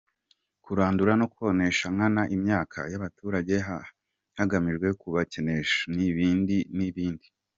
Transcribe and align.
–Kurandura 0.63 1.13
no 1.21 1.27
konesha 1.37 1.85
nkana 1.95 2.23
imyaka 2.35 2.79
y’abaturage 2.91 3.55
hagamijwe 4.37 4.87
kubakenesha;– 5.01 5.79
N’ibindi 5.95 6.57
n’ibindi. 6.77 7.27